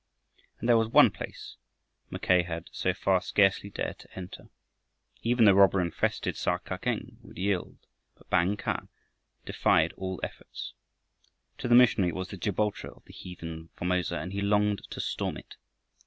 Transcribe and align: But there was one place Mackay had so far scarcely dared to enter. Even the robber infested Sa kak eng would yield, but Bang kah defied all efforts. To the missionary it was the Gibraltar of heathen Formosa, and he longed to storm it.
But 0.59 0.65
there 0.65 0.79
was 0.79 0.87
one 0.87 1.11
place 1.11 1.57
Mackay 2.09 2.41
had 2.41 2.69
so 2.71 2.91
far 2.91 3.21
scarcely 3.21 3.69
dared 3.69 3.99
to 3.99 4.09
enter. 4.17 4.49
Even 5.21 5.45
the 5.45 5.53
robber 5.53 5.79
infested 5.79 6.35
Sa 6.35 6.57
kak 6.57 6.87
eng 6.87 7.19
would 7.21 7.37
yield, 7.37 7.77
but 8.17 8.27
Bang 8.27 8.57
kah 8.57 8.87
defied 9.45 9.93
all 9.93 10.19
efforts. 10.23 10.73
To 11.59 11.67
the 11.67 11.75
missionary 11.75 12.09
it 12.09 12.15
was 12.15 12.29
the 12.29 12.37
Gibraltar 12.37 12.89
of 12.89 13.05
heathen 13.05 13.69
Formosa, 13.75 14.17
and 14.17 14.33
he 14.33 14.41
longed 14.41 14.89
to 14.89 14.99
storm 14.99 15.37
it. 15.37 15.57